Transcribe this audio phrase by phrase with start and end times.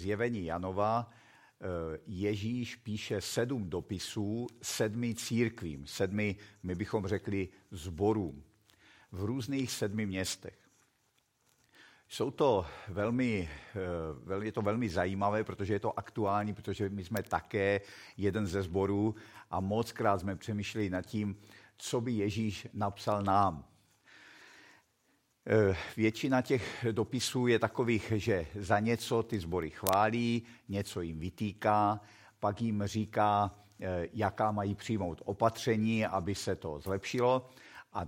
[0.00, 8.42] zjevení Janova eh, Ježíš píše sedm dopisů sedmi církvím, sedmi, my bychom řekli, zborům
[9.12, 10.58] v různých sedmi městech.
[12.08, 13.48] Jsou to velmi,
[14.40, 17.80] eh, je to velmi zajímavé, protože je to aktuální, protože my jsme také
[18.16, 19.14] jeden ze sborů
[19.50, 21.36] a moc krát jsme přemýšleli nad tím,
[21.76, 23.64] co by Ježíš napsal nám.
[25.52, 32.00] Eh, většina těch dopisů je takových, že za něco ty sbory chválí, něco jim vytýká,
[32.40, 37.50] pak jim říká, eh, jaká mají přijmout opatření, aby se to zlepšilo.
[37.92, 38.06] A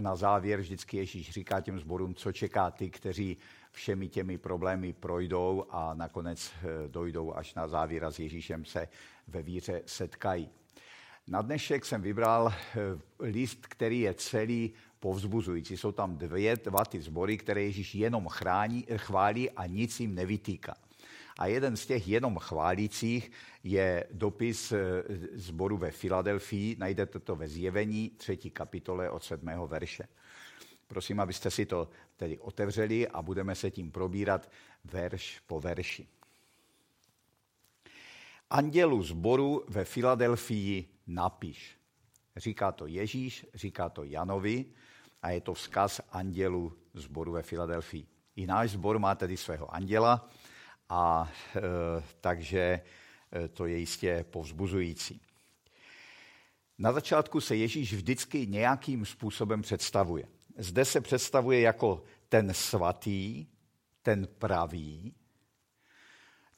[0.00, 3.36] na, závěr vždycky Ježíš říká těm zborům, co čeká ty, kteří
[3.72, 8.88] všemi těmi problémy projdou a nakonec eh, dojdou až na závěr a s Ježíšem se
[9.28, 10.50] ve víře setkají.
[11.26, 12.52] Na dnešek jsem vybral
[13.18, 15.76] list, který je celý povzbuzující.
[15.76, 20.74] Jsou tam dvě, dva ty zbory, které Ježíš jenom chrání, chválí a nic jim nevytýká.
[21.38, 23.32] A jeden z těch jenom chválících
[23.64, 24.78] je dopis eh,
[25.32, 26.76] zboru ve Filadelfii.
[26.78, 30.08] Najdete to ve zjevení třetí kapitole od sedmého verše.
[30.86, 34.50] Prosím, abyste si to tedy otevřeli a budeme se tím probírat
[34.84, 36.06] verš po verši.
[38.50, 41.79] Andělu zboru ve Filadelfii napiš.
[42.36, 44.64] Říká to Ježíš, říká to Janovi
[45.22, 48.06] a je to vzkaz andělu zboru ve Filadelfii.
[48.36, 50.28] I náš zbor má tedy svého anděla,
[50.90, 51.60] a e,
[52.20, 55.20] takže e, to je jistě povzbuzující.
[56.78, 60.24] Na začátku se Ježíš vždycky nějakým způsobem představuje.
[60.58, 63.46] Zde se představuje jako ten svatý,
[64.02, 65.14] ten pravý.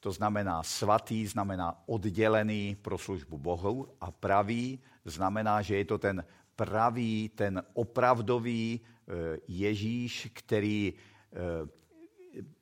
[0.03, 6.25] To znamená svatý, znamená oddělený pro službu Bohu a pravý znamená, že je to ten
[6.56, 10.95] pravý, ten opravdový eh, Ježíš, který
[11.33, 11.39] eh,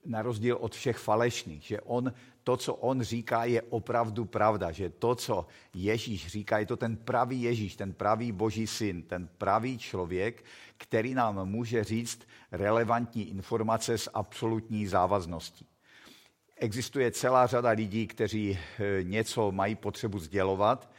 [0.04, 2.12] na rozdíl od všech falešných, že on,
[2.44, 6.96] to, co on říká, je opravdu pravda, že to, co Ježíš říká, je to ten
[6.96, 10.44] pravý Ježíš, ten pravý boží syn, ten pravý člověk,
[10.76, 15.69] který nám může říct relevantní informace s absolutní závazností.
[16.62, 20.90] Existuje celá řada lidí, kteří eh, něco mají potřebu sdělovat,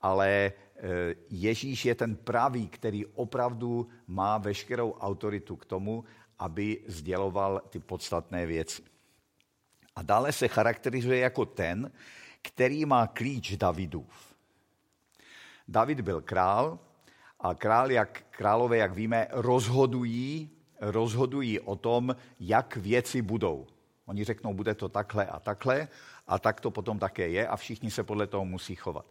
[0.00, 6.04] ale Eh, Ježíš je ten pravý, který opravdu má veškerou autoritu k tomu,
[6.38, 8.82] aby sděloval ty podstatné věci.
[9.96, 11.92] A dále se charakterizuje jako ten,
[12.42, 14.34] který má klíč Davidův.
[15.68, 16.78] David byl král
[17.40, 20.50] a král, jak, králové, jak víme, rozhodují,
[20.80, 23.66] rozhodují o tom, jak věci budou.
[24.06, 25.88] Oni řeknou, bude to takhle a takhle
[26.26, 29.06] a tak to potom také je a všichni se podle toho musí chovat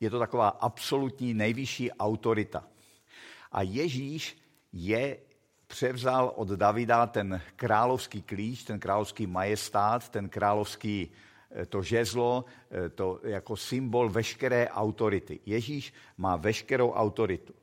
[0.00, 2.64] je to taková absolutní nejvyšší autorita.
[3.52, 4.38] A Ježíš
[4.72, 5.18] je
[5.66, 11.10] převzal od Davida ten královský klíč, ten královský majestát, ten královský
[11.50, 15.40] eh, to žezlo, eh, to jako symbol veškeré autority.
[15.46, 17.54] Ježíš má veškerou autoritu.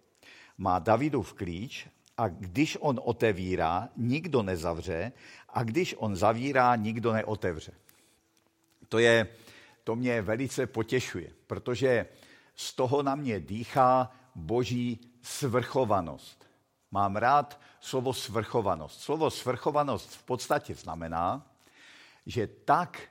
[0.57, 1.87] Má Davidův klíč
[2.17, 5.11] a když on otevírá, nikdo nezavře
[5.49, 7.71] a když on zavírá, nikdo neotevře.
[8.89, 9.27] To, je,
[9.83, 12.05] to mě velice potěšuje, protože
[12.55, 16.45] z toho na mě dýchá boží svrchovanost.
[16.91, 19.01] Mám rád slovo svrchovanost.
[19.01, 21.47] Slovo svrchovanost v podstatě znamená,
[22.25, 23.01] že tak,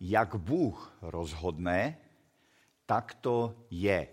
[0.00, 1.98] jak Bůh rozhodne,
[2.86, 4.08] tak to je.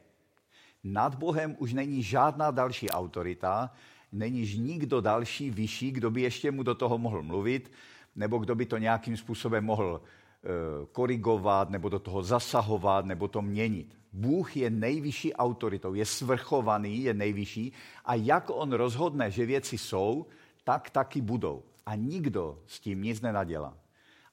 [0.84, 3.72] Nad Bohem už není žádná další autorita,
[4.16, 7.72] není nikdo další vyšší, kdo by ještě mu do toho mohl mluvit,
[8.16, 10.48] nebo kdo by to nějakým způsobem mohl eh,
[10.92, 13.98] korigovat, nebo do toho zasahovat, nebo to měnit.
[14.14, 17.74] Bůh je nejvyšší autoritou, je svrchovaný, je nejvyšší
[18.06, 20.26] a jak on rozhodne, že věci jsou,
[20.64, 21.64] tak taky budou.
[21.86, 23.78] A nikdo s tím nic nenadělá.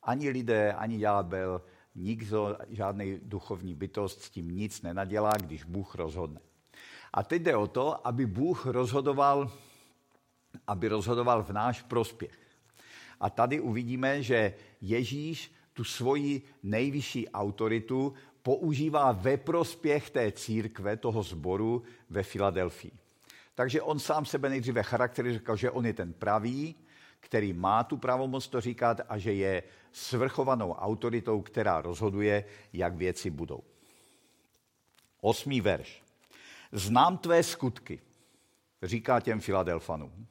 [0.03, 1.62] Ani lidé, ani ďábel,
[1.94, 6.41] nikdo, žádný duchovní bytost s tím nic nenadělá, když Bůh rozhodne.
[7.12, 9.50] A teď jde o to, aby Bůh rozhodoval,
[10.67, 12.39] aby rozhodoval v náš prospěch.
[13.21, 21.23] A tady uvidíme, že Ježíš tu svoji nejvyšší autoritu používá ve prospěch té církve, toho
[21.23, 22.93] sboru ve Filadelfii.
[23.55, 26.75] Takže on sám sebe nejdříve charakterizuje, že on je ten pravý,
[27.21, 29.62] který má tu pravomoc to říkat a že je
[29.93, 33.62] svrchovanou autoritou, která rozhoduje, jak věci budou.
[35.21, 36.03] Osmý verš.
[36.73, 38.00] Znám tvé skutky,
[38.82, 40.26] říká těm Filadelfanům,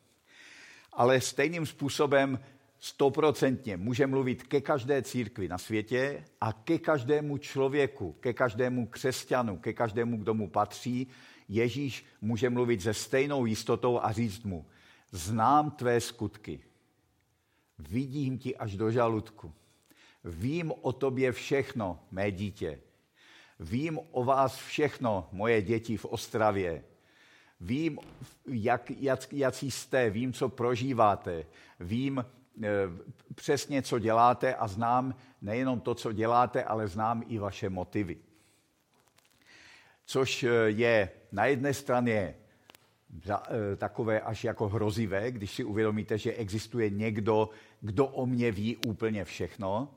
[0.94, 2.40] ale stejným způsobem
[2.80, 9.58] stoprocentně může mluvit ke každé církvi na světě a ke každému člověku, ke každému křesťanu,
[9.58, 11.08] ke každému, kdo mu patří.
[11.50, 14.66] Ježíš může mluvit se stejnou jistotou a říct mu,
[15.12, 16.60] znám tvé skutky,
[17.80, 19.54] vidím ti až do žaludku,
[20.24, 22.80] Vím o tobě všechno, mé dítě.
[23.60, 26.84] Vím o vás všechno, moje děti v Ostravě.
[27.62, 28.00] Vím,
[28.48, 31.46] jak, jak, jak jste, vím, co prožíváte.
[31.80, 32.26] Vím e,
[33.36, 38.18] přesně, co děláte a znám nejenom to, co děláte, ale znám i vaše motivy.
[40.06, 42.36] Což eh, je na jedné straně
[43.30, 47.50] Eh, takové až jako hrozivé, když si uvědomíte, že existuje někdo,
[47.82, 49.94] kdo o mě ví úplně všechno.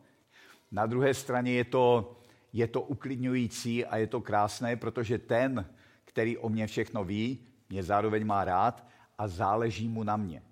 [0.72, 2.16] Na druhé straně je to,
[2.52, 5.66] je to uklidňující a je to krásné, protože ten,
[6.04, 8.86] který o mě všechno ví, mě zároveň má rád
[9.18, 10.42] a záleží mu na mě.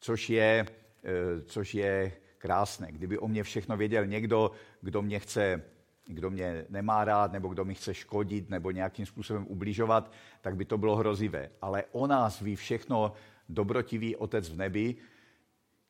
[0.00, 0.66] Což je,
[1.04, 2.92] eh, což je krásné.
[2.92, 5.62] Kdyby o mě všechno věděl někdo, kdo mě chce
[6.08, 10.64] kdo mě nemá rád, nebo kdo mi chce škodit, nebo nějakým způsobem ubližovat, tak by
[10.64, 11.50] to bylo hrozivé.
[11.62, 13.12] Ale o nás ví všechno
[13.48, 14.96] dobrotivý Otec v nebi,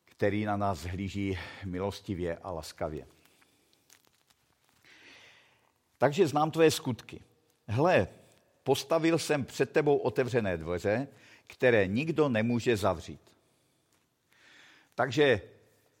[0.05, 3.05] který na nás hlíží milostivě a laskavě.
[5.97, 7.21] Takže znám tvoje skutky.
[7.67, 8.07] Hle,
[8.69, 11.07] postavil jsem před tebou otevřené dveře,
[11.47, 13.21] které nikdo nemůže zavřít.
[14.95, 15.41] Takže,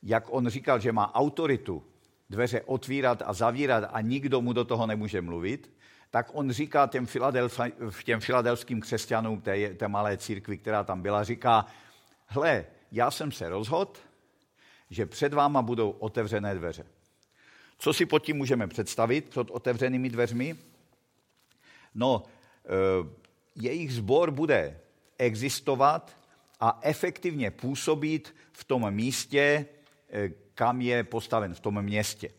[0.03, 1.83] jak on říkal, že má autoritu
[2.29, 5.73] dveře otvírat a zavírat a nikdo mu do toho nemůže mluvit,
[6.11, 7.07] tak on říká těm,
[8.03, 11.65] těm filadelským křesťanům té, té malé církvi, která tam byla, říká,
[12.25, 13.93] hle, já jsem se rozhodl,
[14.89, 16.85] že před váma budou otevřené dveře.
[17.79, 20.55] Co si pod tím můžeme představit, pod otevřenými dveřmi?
[21.95, 22.23] No,
[23.55, 24.79] jejich sbor bude
[25.17, 26.17] existovat
[26.59, 29.65] a efektivně působit v tom místě,
[30.11, 32.29] e, kam je postaven v tom městě.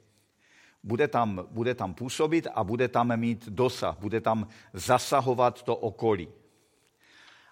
[0.82, 6.29] Bude tam, bude tam působit a bude tam mít dosah, bude tam zasahovat to okolí.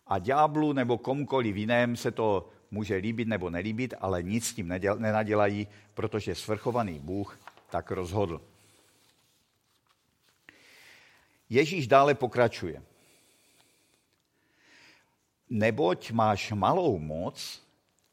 [0.06, 4.68] A ďáblu nebo komukoliv jiném se to může líbit nebo nelíbit, ale nic s tím
[4.98, 7.38] nenadělají, protože svrchovaný Bůh
[7.70, 8.40] tak rozhodl.
[11.50, 12.82] Ježíš dále pokračuje.
[15.50, 17.62] Neboť máš malou moc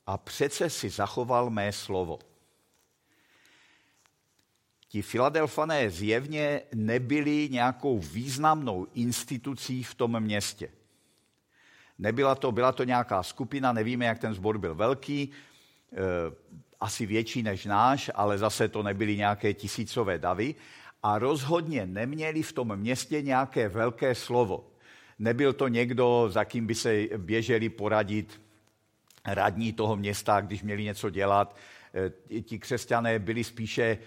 [0.08, 2.20] a přece si zachoval mé slovo.
[4.88, 10.72] Ti Filadelfané zjevně nebyli nějakou významnou institucí v tom městě.
[12.00, 15.98] Nebyla to, byla to nějaká skupina, nevíme, jak ten sbor byl velký, eh,
[16.80, 20.56] asi větší než náš, ale zase to nebyly nějaké tisícové davy
[21.04, 24.72] a rozhodně neměli v tom městě nějaké velké slovo.
[25.20, 28.42] Nebyl to někdo, za kým by se běželi poradit
[29.26, 31.56] radní toho města, když měli něco dělat,
[31.96, 33.98] Eh, ti křesťané byli spíše eh,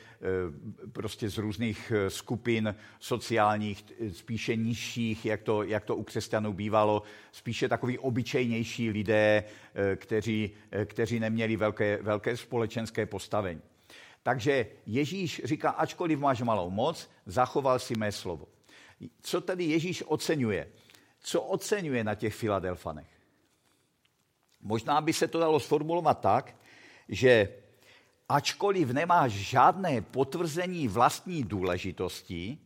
[0.93, 7.02] prostě z různých eh, skupin sociálních, spíše nižších, jak to, jak to u křesťanů bývalo,
[7.32, 9.44] spíše takový obyčejnější lidé,
[9.96, 10.50] kteří,
[10.85, 13.61] kteří neměli velké, velké společenské postavení.
[14.23, 18.49] Takže Ježíš říká, ačkoliv máš malou moc, zachoval si mé slovo.
[19.23, 20.73] Co tedy Ježíš oceňuje?
[21.20, 23.09] Co oceňuje na těch Filadelfanech?
[24.61, 26.56] Možná by se to dalo sformulovat tak,
[27.09, 27.49] že
[28.29, 32.59] ačkoliv nemáš žádné potvrzení vlastní důležitosti,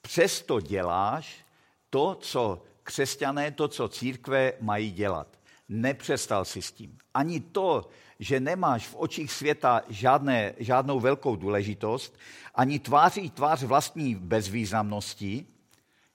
[0.00, 1.44] přesto děláš
[1.90, 5.37] to, co křesťané, to, co církve mají dělat.
[5.68, 6.98] Nepřestal si s tím.
[7.14, 7.88] Ani to,
[8.18, 12.18] že nemáš v očích světa žádné, žádnou velkou důležitost,
[12.54, 15.46] ani tváří tvář vlastní bezvýznamnosti,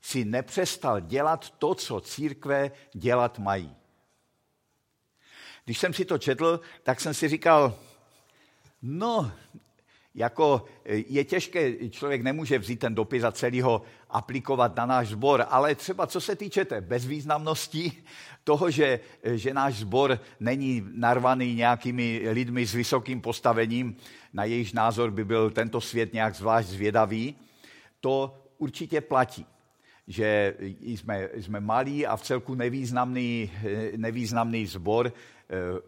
[0.01, 3.75] si nepřestal dělat to, co církve dělat mají.
[5.65, 7.77] Když jsem si to četl, tak jsem si říkal,
[8.85, 9.31] No,
[10.15, 15.07] jako e, je těžké, člověk nemůže vzít ten dopis a celý ho aplikovat na náš
[15.07, 17.91] sbor, ale třeba co se týče té bezvýznamnosti,
[18.43, 23.95] toho, že, že náš sbor není narvaný nějakými lidmi s vysokým postavením,
[24.33, 27.35] na jejich názor by byl tento svět nějak zvlášť zvědavý,
[28.01, 29.45] to určitě platí
[30.07, 33.51] že jsme, jsme malí a v celku nevýznamný,
[33.97, 35.13] nevýznamný zbor,
[35.53, 35.81] Eh,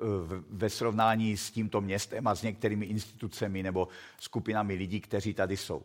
[0.49, 3.87] ve srovnání s tímto městem a s některými institucemi nebo
[4.19, 5.83] skupinami lidí, kteří tady jsou.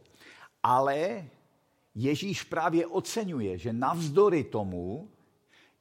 [0.62, 1.24] Ale
[1.94, 5.10] Ježíš právě oceňuje, že navzdory tomu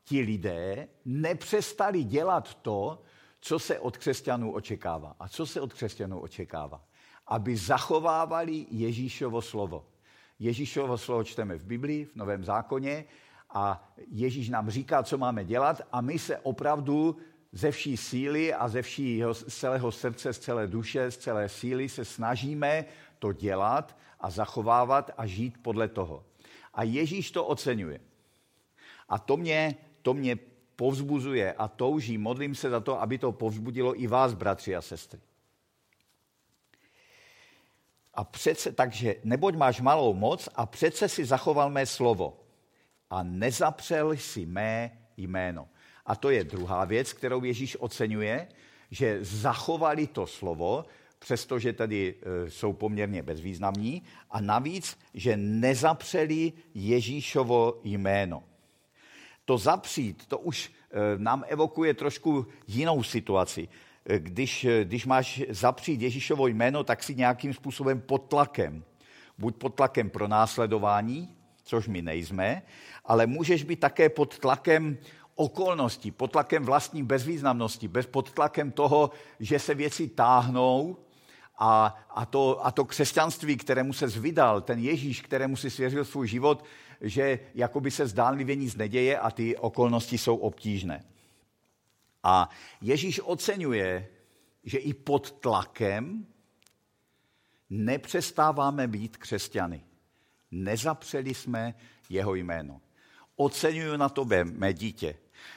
[0.03, 3.01] ti lidé nepřestali dělat to,
[3.41, 5.15] co se od křesťanů očekává.
[5.19, 6.83] A co se od křesťanů očekává?
[7.27, 9.85] Aby zachovávali Ježíšovo slovo.
[10.39, 13.05] Ježíšovo slovo čteme v Biblii, v Novém zákoně
[13.49, 17.17] a Ježíš nám říká, co máme dělat a my se opravdu
[17.51, 21.89] ze vší síly a ze všího, z celého srdce, z celé duše, z celé síly
[21.89, 22.85] se snažíme
[23.19, 26.25] to dělat a zachovávat a žít podle toho.
[26.73, 27.99] A Ježíš to oceňuje.
[29.09, 30.37] A to mě, to mě
[30.75, 35.19] povzbuzuje a touží, modlím se za to, aby to povzbudilo i vás, bratři a sestry.
[38.19, 42.39] A přece, takže neboť máš malou moc a přece si zachoval mé slovo
[43.09, 45.67] a nezapřel si mé jméno.
[46.05, 48.47] A to je druhá věc, kterou Ježíš oceňuje,
[48.91, 50.85] že zachovali to slovo,
[51.19, 58.43] přestože tedy e, jsou poměrně bezvýznamní, a navíc, že nezapřeli Ježíšovo jméno.
[59.45, 63.67] To zapřít, to už e, nám evokuje trošku jinou situaci.
[64.17, 68.83] Když, když máš zapřít Ježíšovo jméno, tak si nějakým způsobem pod tlakem.
[69.37, 72.61] Buď pod tlakem pro následování, což my nejsme,
[73.05, 74.97] ale můžeš být také pod tlakem
[75.35, 80.97] okolností, pod tlakem vlastní bezvýznamnosti, bez pod tlakem toho, že se věci táhnou
[81.57, 86.27] a, a, to, a to křesťanství, kterému se zvydal, ten Ježíš, kterému si svěřil svůj
[86.27, 86.63] život,
[87.01, 91.03] že jakoby se zdánlivě nic neděje a ty okolnosti jsou obtížné.
[92.23, 92.49] A
[92.81, 94.07] Ježíš oceňuje,
[94.63, 96.27] že i pod tlakem
[97.69, 99.83] nepřestáváme být křesťany.
[100.51, 101.73] Nezapřeli jsme
[102.09, 102.81] jeho jméno.
[103.35, 105.15] Oceňuju na tobě, mé dítě,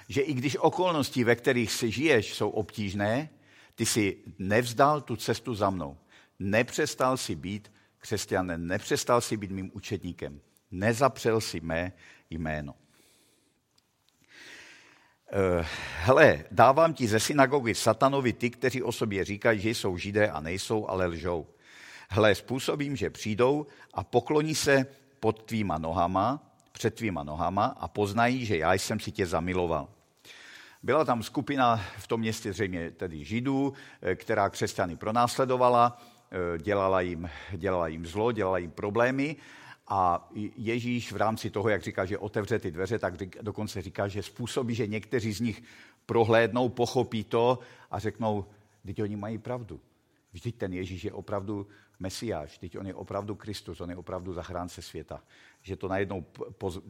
[0.08, 3.28] že i když okolnosti, ve kterých si žiješ, jsou obtížné,
[3.74, 5.98] ty si nevzdal tu cestu za mnou.
[6.38, 10.40] Nepřestal si být křesťanem, nepřestal si být mým učedníkem.
[10.70, 11.92] Nezapřel si mé
[12.30, 12.74] jméno.
[15.34, 15.66] Eh,
[16.04, 20.40] hele, dávám ti ze synagogy satanovi ty, kteří o sobě říkají, že jsou židé a
[20.40, 21.46] nejsou, ale lžou.
[22.08, 24.86] Hle, způsobím, že přijdou a pokloní se
[25.20, 29.88] pod tvýma nohama, před tvýma nohama a poznají, že já jsem si tě zamiloval.
[30.82, 33.72] Byla tam skupina v tom městě zřejmě tedy židů,
[34.02, 39.36] eh, která křesťany pronásledovala, eh, dělala jim, dělala jim zlo, dělala jim problémy
[39.94, 44.22] a Ježíš v rámci toho, jak říká, že otevře ty dveře, tak dokonce říká, že
[44.22, 45.62] způsobí, že někteří z nich
[46.06, 47.58] prohlédnou, pochopí to
[47.90, 48.44] a řeknou,
[48.86, 49.80] teď oni mají pravdu.
[50.32, 51.66] Vždyť ten Ježíš je opravdu
[52.00, 55.22] Mesiáš, teď on je opravdu Kristus, on je opravdu zachránce světa.
[55.62, 56.24] Že to najednou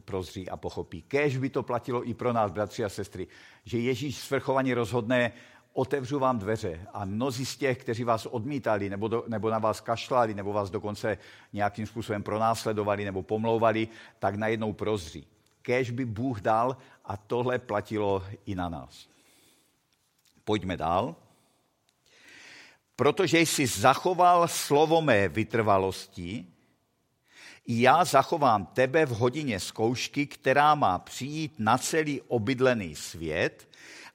[0.05, 1.01] prozří a pochopí.
[1.01, 3.27] Kéž by to platilo i pro nás, bratři a sestry,
[3.65, 5.31] že Ježíš svrchovaně rozhodne,
[5.73, 9.81] otevřu vám dveře a mnozí z těch, kteří vás odmítali, nebo, do, nebo na vás
[9.81, 11.17] kašlali, nebo vás dokonce
[11.53, 13.87] nějakým způsobem pronásledovali nebo pomlouvali,
[14.19, 15.27] tak najednou prozří.
[15.61, 19.07] Kéž by Bůh dal a tohle platilo i na nás.
[20.43, 21.15] Pojďme dál
[22.95, 26.45] protože jsi zachoval slovo mé vytrvalosti,
[27.67, 33.67] já zachovám tebe v hodině zkoušky, která má přijít na celý obydlený svět,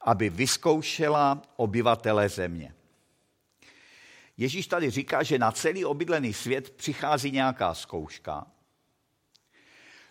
[0.08, 2.74] aby vyzkoušela obyvatele země.
[4.36, 8.46] Ježíš tady říká, že na celý obydlený svět přichází nějaká zkouška,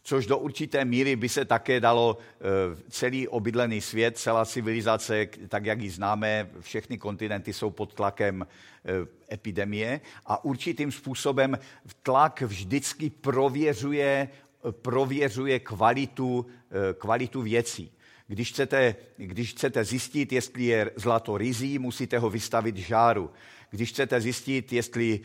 [0.03, 2.43] což do určité míry by se také dalo eh,
[2.89, 9.33] celý obydlený svět, celá civilizace, tak jak ji známe, všechny kontinenty jsou pod tlakem eh,
[9.33, 11.57] epidemie a určitým způsobem
[12.03, 14.29] tlak vždycky prověřuje,
[14.71, 17.96] prověřuje kvalitu, eh, kvalitu věcí.
[18.27, 23.31] Když chcete, když chcete zjistit, jestli je zlato rizí, musíte ho vystavit žáru.
[23.69, 25.19] Když chcete zjistit, jestli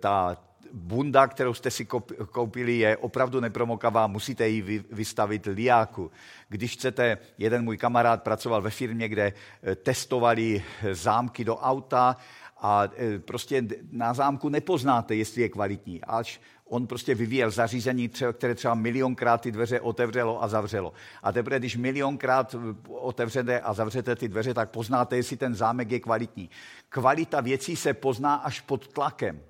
[0.00, 0.36] ta
[0.72, 1.84] bunda, kterou jste si
[2.32, 6.10] koupili, je opravdu nepromokavá, musíte ji vystavit liáku.
[6.48, 12.16] Když chcete, jeden můj kamarád pracoval ve firmě, kde eh, testovali zámky do auta
[12.60, 18.54] a eh, prostě na zámku nepoznáte, jestli je kvalitní, až on prostě vyvíjel zařízení, které
[18.54, 20.92] třeba milionkrát ty dveře otevřelo a zavřelo.
[21.22, 22.54] A teprve, když milionkrát
[22.88, 26.50] otevřete a zavřete ty dveře, tak poznáte, jestli ten zámek je kvalitní.
[26.88, 29.40] Kvalita věcí se pozná až pod tlakem.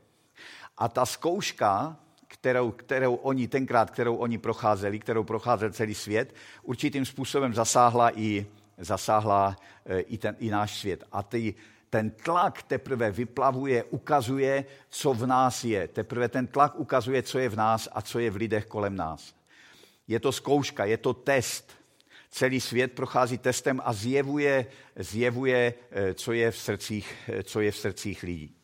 [0.79, 1.97] A ta zkouška,
[2.29, 8.47] kterou, kterou oni tenkrát, kterou oni procházeli, kterou procházel celý svět, určitým způsobem zasáhla i,
[8.79, 9.57] zasáhla
[9.87, 11.05] e, i, ten, i náš svět.
[11.13, 11.55] A ty,
[11.91, 15.89] ten tlak teprve vyplavuje, ukazuje, co v nás je.
[15.89, 19.35] Teprve ten tlak ukazuje, co je v nás a co je v lidech kolem nás.
[20.09, 21.73] Je to zkouška, je to test.
[22.31, 24.67] Celý svět prochází testem a zjevuje,
[24.97, 28.55] zjevuje e, co, je v srdcích, e, co je v srdcích lidí.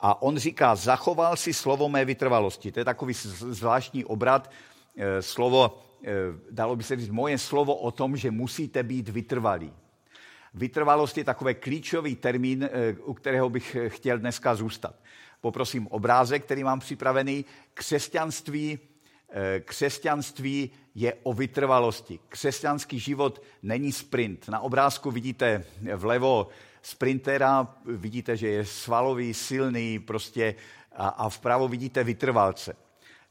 [0.00, 2.72] A on říká, zachoval si slovo mé vytrvalosti.
[2.72, 4.50] To je takový zvláštní obrat.
[4.96, 6.12] Eh, slovo, eh,
[6.50, 9.72] dalo by se říct, moje slovo o tom, že musíte být vytrvalí.
[10.54, 14.94] Vytrvalost je takový klíčový termín, eh, u kterého bych chtěl dneska zůstat.
[15.40, 17.44] Poprosím obrázek, který mám připravený.
[17.74, 18.78] Křesťanství,
[19.64, 22.18] křesťanství je o vytrvalosti.
[22.28, 24.48] Křesťanský život není sprint.
[24.48, 25.64] Na obrázku vidíte
[25.96, 26.48] vlevo
[26.82, 30.54] sprintera, vidíte, že je svalový, silný prostě
[30.96, 32.76] a, a vpravo vidíte vytrvalce.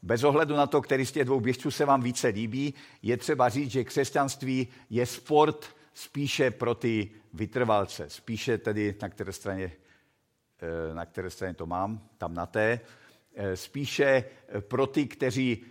[0.02, 3.48] Bez ohledu na to, který z těch dvou běžců se vám více líbí, je třeba
[3.48, 8.10] říct, že křesťanství je sport spíše pro ty vytrvalce.
[8.10, 9.72] Spíše tedy, na které straně,
[10.62, 12.80] eh, na které straně to mám, tam na té.
[13.54, 14.24] spíše
[14.68, 15.64] pro ty, kteří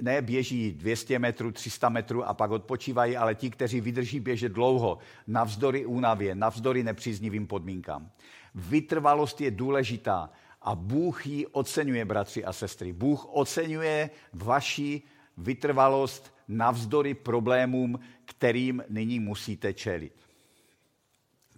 [0.00, 4.98] ne, běží 200 metrů, 300 metrů a pak odpočívají, ale ti, kteří vydrží běžet dlouho,
[5.26, 8.10] navzdory únavě, navzdory nepříznivým podmínkám.
[8.54, 10.30] Vytrvalost je důležitá
[10.62, 12.92] a Bůh ji oceňuje, bratři a sestry.
[12.92, 15.02] Bůh oceňuje vaši
[15.36, 20.12] vytrvalost navzdory problémům, kterým nyní musíte čelit.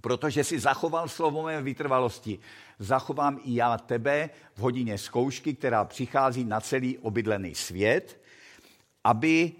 [0.00, 2.38] Protože si zachoval slovo mé vytrvalosti,
[2.78, 8.20] zachovám i já tebe v hodině zkoušky, která přichází na celý obydlený svět,
[9.04, 9.52] aby,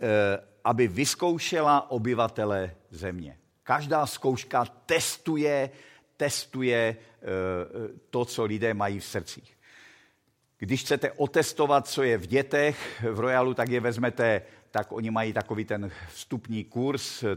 [0.00, 3.38] eh, aby vyzkoušela obyvatele země.
[3.62, 5.70] Každá zkouška testuje,
[6.16, 7.24] testuje eh,
[8.10, 9.58] to, co lidé mají v srdcích.
[10.58, 15.32] Když chcete otestovat, co je v dětech v Royalu, tak je vezmete, tak oni mají
[15.32, 17.36] takový ten vstupní kurz, eh,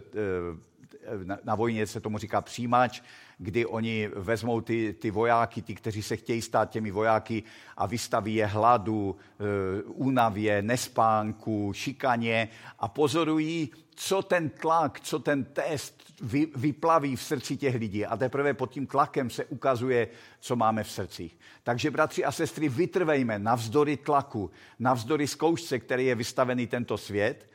[1.24, 3.02] na, na vojně se tomu říká přijímač,
[3.38, 7.44] kdy oni vezmou ty, ty vojáky, ty, kteří se chtějí stát těmi vojáky
[7.78, 15.44] a vystaví je hladu, e, únavě, nespánku, šikaně a pozorují, co ten tlak, co ten
[15.44, 18.06] test vy, vyplaví v srdci těch lidí.
[18.06, 20.08] A teprve pod tím tlakem se ukazuje,
[20.40, 21.38] co máme v srdcích.
[21.64, 27.52] Takže, bratři a sestry, vytrvejme navzdory tlaku, navzdory zkoušce, který je vystavený tento svět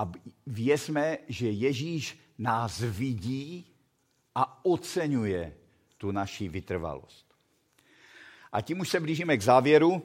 [0.00, 0.12] a
[0.46, 3.66] věřme, že Ježíš nás vidí
[4.34, 5.54] a oceňuje
[5.98, 7.26] tu naši vytrvalost.
[8.52, 10.02] A tím už se blížíme k závěru,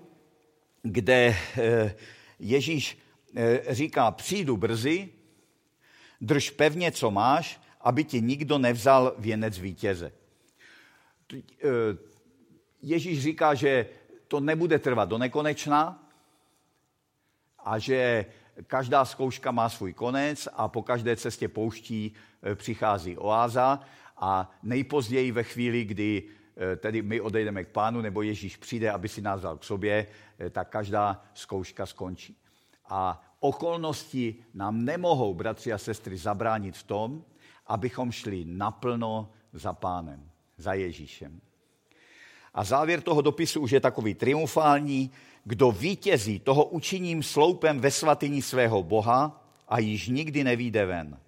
[0.82, 1.96] kde eh,
[2.40, 2.98] Ježíš
[3.36, 5.10] eh, říká, přijdu brzy,
[6.22, 10.12] drž pevně, co máš, aby ti nikdo nevzal věnec vítěze.
[11.34, 11.68] Eh,
[12.82, 13.86] Ježíš říká, že
[14.28, 16.10] to nebude trvat do nekonečna
[17.60, 18.26] a že
[18.68, 22.14] každá zkouška má svůj konec a po každé cestě pouští
[22.56, 23.80] přichází oáza
[24.18, 26.24] a nejpozději ve chvíli, kdy
[26.58, 30.08] eh, tedy my odejdeme k pánu, nebo Ježíš přijde, aby si nás vzal k sobě,
[30.40, 32.38] eh, tak každá zkouška skončí.
[32.90, 37.26] A okolnosti nám nemohou, bratři a sestry, zabránit v tom,
[37.68, 41.42] abychom šli naplno za pánem, za Ježíšem.
[42.56, 45.12] A závěr toho dopisu už je takový triumfální.
[45.44, 51.20] Kdo vítězí, toho učiním sloupem ve svatyni svého Boha a již nikdy nevíde ven.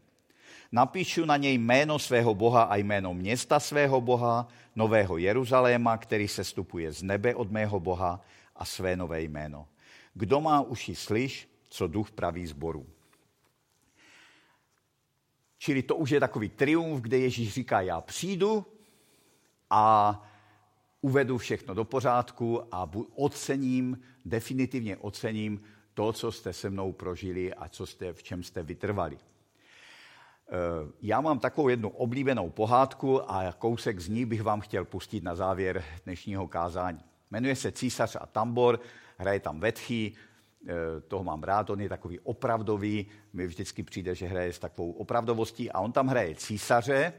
[0.72, 6.44] Napíšu na něj jméno svého Boha a jméno města svého Boha, nového Jeruzaléma, který se
[6.44, 8.22] stupuje z nebe od mého Boha
[8.56, 9.68] a své nové jméno.
[10.14, 12.86] Kdo má uši slyš, co duch praví zboru.
[15.58, 18.66] Čili to už je takový triumf, kde Ježíš říká, já přijdu
[19.70, 20.22] a
[21.08, 25.62] uvedu všechno do pořádku a ocením, definitivně ocením
[25.94, 29.18] to, co jste se mnou prožili a co jste, v čem jste vytrvali.
[29.18, 30.52] Eh,
[31.02, 35.36] já mám takovou jednu oblíbenou pohádku a kousek z ní bych vám chtěl pustit na
[35.36, 37.00] závěr dnešního kázání.
[37.32, 38.80] Jmenuje se Císař a Tambor,
[39.18, 44.28] hraje tam Vetchy, eh, toho mám rád, on je takový opravdový, mi vždycky přijde, že
[44.28, 47.14] hraje s takovou opravdovostí a on tam hraje císaře,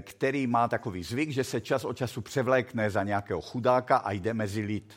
[0.00, 4.34] který má takový zvyk, že se čas od času převlékne za nějakého chudáka a jde
[4.34, 4.94] mezi lid.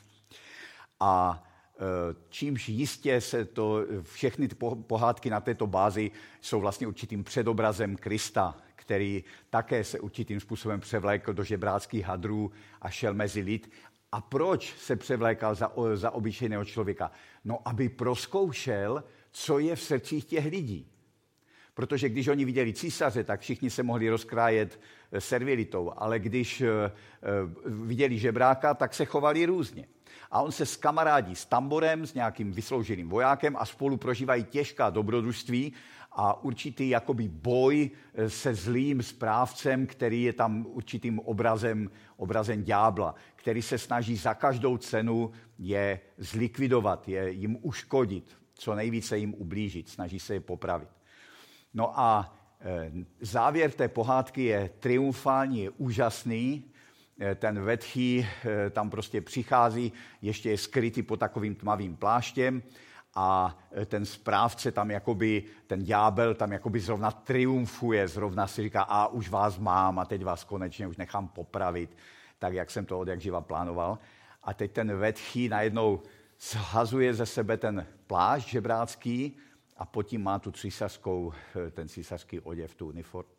[0.99, 1.43] A
[1.81, 4.55] Eh, čímž jistě se to, všechny ty
[4.87, 6.11] pohádky na této bázi
[6.41, 12.89] jsou vlastně určitým předobrazem Krista, který také se určitým způsobem převlékl do žebráckých hadrů a
[12.89, 13.71] šel mezi lid.
[14.11, 17.11] A proč se převlékal za, za obyčejného člověka?
[17.45, 20.91] No, aby proskoušel, co je v srdcích těch lidí.
[21.79, 24.79] Protože když oni viděli císaře, tak všichni se mohli rozkrájet
[25.11, 26.67] eh, servilitou, ale když eh,
[27.65, 29.87] viděli žebráka, tak se chovali různě
[30.31, 35.73] a on se skamarádí s tamborem, s nějakým vyslouženým vojákem a spolu prožívají těžká dobrodružství
[36.11, 43.15] a určitý jakoby boj eh, se zlým správcem, který je tam určitým obrazem, obrazem ďábla,
[43.35, 49.89] který se snaží za každou cenu je zlikvidovat, je jim uškodit, co nejvíce jim ublížit,
[49.89, 50.98] snaží se je popravit.
[51.73, 56.69] No a eh, závěr té pohádky je triumfální, je úžasný,
[57.21, 62.63] Eh, ten vetchý eh, tam prostě přichází, ještě je skrytý pod takovým tmavým pláštěm
[63.15, 69.07] a ten správce tam jakoby, ten ďábel tam jakoby zrovna triumfuje, zrovna si říká, a
[69.07, 71.97] už vás mám a teď vás konečně už nechám popravit,
[72.39, 73.97] tak jak jsem to od jak živa plánoval.
[74.43, 76.01] A teď ten vetchý najednou
[76.39, 79.37] zhazuje ze sebe ten plášť žebrácký
[79.79, 81.33] a pod tím má tu císařskou,
[81.71, 83.31] ten císařský oděv, tu uniformu.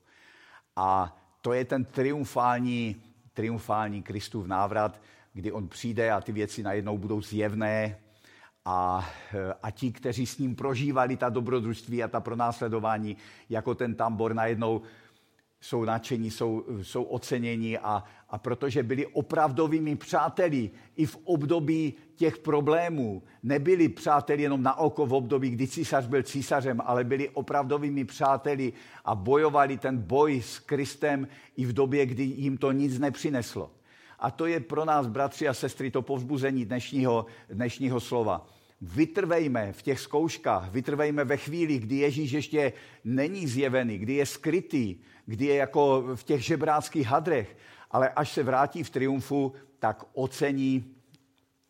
[0.76, 3.02] A to je ten triumfální
[3.34, 5.00] triumfální Kristův návrat,
[5.32, 7.98] kdy on přijde a ty věci najednou budou zjevné
[8.64, 9.08] a,
[9.62, 13.16] a ti, kteří s ním prožívali ta dobrodružství a ta pronásledování,
[13.50, 14.82] jako ten tambor najednou
[15.60, 22.38] jsou nadšení, jsou, jsou oceněni a, a protože byli opravdovými přáteli i v období těch
[22.38, 23.22] problémů.
[23.42, 28.72] Nebyli přáteli jenom na oko v období, kdy císař byl císařem, ale byli opravdovými přáteli
[29.04, 33.70] a bojovali ten boj s Kristem i v době, kdy jim to nic nepřineslo.
[34.18, 38.46] A to je pro nás, bratři a sestry, to povzbuzení dnešního, dnešního slova
[38.80, 42.72] vytrvejme v těch zkouškách, vytrvejme ve chvíli, kdy Ježíš ještě
[43.04, 47.56] není zjevený, kdy je skrytý, kdy je jako v těch žebráckých hadrech,
[47.90, 50.94] ale až se vrátí v triumfu, tak ocení,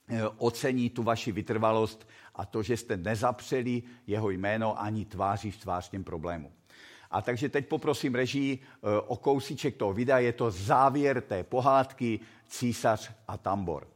[0.09, 5.57] eh, ocení tu vaši vytrvalost a to, že jste nezapřeli jeho jméno ani tváří v
[5.57, 6.53] tvář těm problému.
[7.11, 12.21] A takže teď poprosím režii eh, o kousíček toho videa, je to závěr té pohádky
[12.49, 13.87] Císař a Tambor.